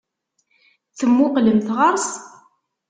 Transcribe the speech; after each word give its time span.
Temmuqqlemt 0.97 1.67
ɣer-s? 1.77 2.09